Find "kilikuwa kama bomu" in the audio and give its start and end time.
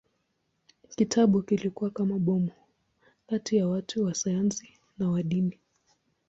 1.41-2.51